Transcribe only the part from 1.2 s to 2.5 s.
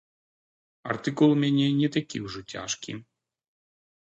у мяне не такі ўжо